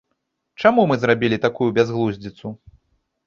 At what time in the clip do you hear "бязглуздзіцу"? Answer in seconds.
1.77-2.47